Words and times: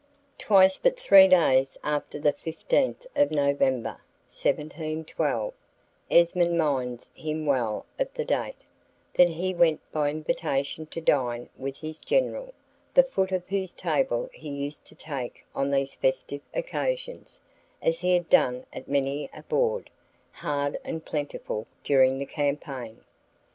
'Twas 0.39 0.79
but 0.81 0.99
three 0.99 1.27
days 1.27 1.77
after 1.83 2.17
the 2.17 2.33
15th 2.33 3.05
of 3.15 3.29
November, 3.29 4.01
1712 4.29 5.53
(Esmond 6.09 6.57
minds 6.57 7.11
him 7.13 7.45
well 7.45 7.85
of 7.99 8.11
the 8.15 8.25
date), 8.25 8.55
that 9.13 9.29
he 9.29 9.53
went 9.53 9.79
by 9.91 10.09
invitation 10.09 10.87
to 10.87 10.99
dine 10.99 11.47
with 11.55 11.77
his 11.77 11.99
General, 11.99 12.51
the 12.95 13.03
foot 13.03 13.31
of 13.31 13.47
whose 13.47 13.73
table 13.73 14.27
he 14.33 14.49
used 14.49 14.85
to 14.85 14.95
take 14.95 15.45
on 15.53 15.69
these 15.69 15.93
festive 15.93 16.41
occasions, 16.55 17.39
as 17.79 17.99
he 17.99 18.15
had 18.15 18.27
done 18.27 18.65
at 18.73 18.87
many 18.87 19.29
a 19.35 19.43
board, 19.43 19.91
hard 20.31 20.79
and 20.83 21.05
plentiful, 21.05 21.67
during 21.83 22.17
the 22.17 22.25
campaign. 22.25 23.01